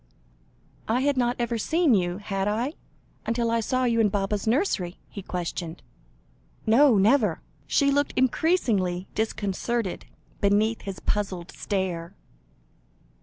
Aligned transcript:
"I 0.87 1.01
had 1.01 1.15
not 1.15 1.35
ever 1.37 1.59
seen 1.59 1.93
you, 1.93 2.17
had 2.17 2.47
I, 2.47 2.73
until 3.27 3.51
I 3.51 3.59
saw 3.59 3.83
you 3.83 3.99
in 3.99 4.09
Baba's 4.09 4.47
nursery?" 4.47 4.99
he 5.09 5.21
questioned. 5.21 5.83
"No 6.65 6.97
never." 6.97 7.39
She 7.67 7.91
looked 7.91 8.13
increasingly 8.15 9.07
disconcerted, 9.13 10.07
beneath 10.39 10.81
his 10.81 11.01
puzzled 11.01 11.51
stare. 11.51 12.15